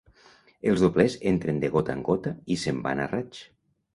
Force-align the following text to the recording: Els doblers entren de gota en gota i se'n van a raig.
Els 0.71 0.79
doblers 0.85 1.17
entren 1.33 1.59
de 1.65 1.69
gota 1.77 1.95
en 1.97 2.01
gota 2.09 2.33
i 2.55 2.57
se'n 2.65 2.83
van 2.89 3.03
a 3.05 3.09
raig. 3.15 3.43